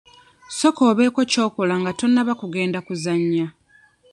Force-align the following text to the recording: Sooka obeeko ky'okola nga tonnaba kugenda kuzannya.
Sooka 0.57 0.81
obeeko 0.91 1.21
ky'okola 1.31 1.73
nga 1.81 1.91
tonnaba 1.99 2.33
kugenda 2.41 2.79
kuzannya. 2.87 3.45